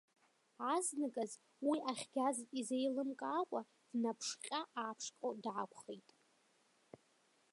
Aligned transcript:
Азныказ 0.73 1.31
уи 1.67 1.77
ахьгаз 1.91 2.37
изеилымкаакәа 2.59 3.61
днаԥшҟьа-ааԥшҟьо 3.91 5.29
даақәхеит. 5.43 6.09